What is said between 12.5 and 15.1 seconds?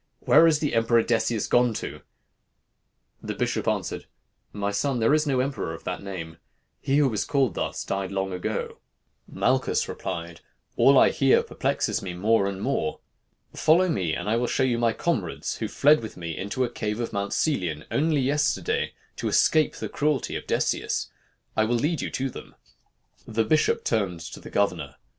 more. Follow me, and I will show you my